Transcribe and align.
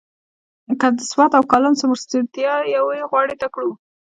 که 0.79 0.87
د 0.97 0.99
سوات 1.11 1.31
او 1.37 1.43
کالام 1.51 1.75
سمسورتیا 1.81 2.55
یوې 2.75 2.99
غاړې 3.11 3.35
ته 3.41 3.47
کړو. 3.53 3.69